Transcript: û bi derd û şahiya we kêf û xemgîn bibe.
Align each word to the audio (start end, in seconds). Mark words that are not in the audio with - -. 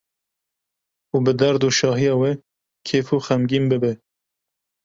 û 1.13 1.15
bi 1.25 1.33
derd 1.39 1.61
û 1.67 1.69
şahiya 1.79 2.15
we 2.21 2.31
kêf 2.87 3.07
û 3.15 3.17
xemgîn 3.27 3.65
bibe. 3.71 3.93